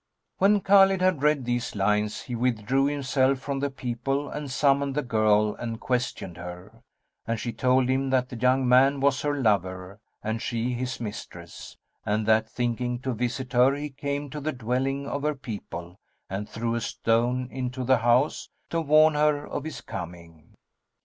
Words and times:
When 0.39 0.61
Khбlid 0.61 0.99
had 0.99 1.21
read 1.21 1.45
these 1.45 1.75
lines 1.75 2.23
he 2.23 2.33
withdrew 2.33 2.85
himself 2.87 3.37
from 3.37 3.59
the 3.59 3.69
people 3.69 4.29
and 4.29 4.49
summoned 4.49 4.95
the 4.95 5.03
girl 5.03 5.53
and 5.53 5.79
questioned 5.79 6.37
her; 6.37 6.81
and 7.27 7.39
she 7.39 7.53
told 7.53 7.87
him 7.87 8.09
that 8.09 8.27
the 8.29 8.35
young 8.35 8.67
man 8.67 8.99
was 8.99 9.21
her 9.21 9.39
lover 9.39 9.99
and 10.23 10.41
she 10.41 10.73
his 10.73 10.99
mistress; 10.99 11.77
and 12.03 12.25
that 12.25 12.49
thinking 12.49 12.97
to 13.01 13.13
visit 13.13 13.53
her 13.53 13.75
he 13.75 13.91
came 13.91 14.31
to 14.31 14.39
the 14.41 14.51
dwelling 14.53 15.05
of 15.07 15.21
her 15.21 15.35
people 15.35 15.99
and 16.31 16.49
threw 16.49 16.73
a 16.73 16.81
stone 16.81 17.47
into 17.51 17.83
the 17.83 17.97
house, 17.97 18.49
to 18.71 18.81
warn 18.81 19.13
her 19.13 19.45
of 19.47 19.63
his 19.65 19.81
coming. 19.81 20.55